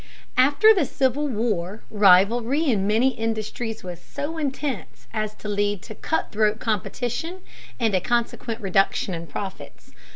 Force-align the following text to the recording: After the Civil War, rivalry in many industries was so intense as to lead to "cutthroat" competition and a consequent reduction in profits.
After 0.35 0.73
the 0.73 0.87
Civil 0.87 1.27
War, 1.27 1.83
rivalry 1.91 2.65
in 2.65 2.87
many 2.87 3.09
industries 3.09 3.83
was 3.83 4.01
so 4.01 4.39
intense 4.39 5.07
as 5.13 5.35
to 5.35 5.47
lead 5.47 5.83
to 5.83 5.93
"cutthroat" 5.93 6.57
competition 6.59 7.41
and 7.79 7.93
a 7.93 8.01
consequent 8.01 8.61
reduction 8.61 9.13
in 9.13 9.27
profits. 9.27 9.91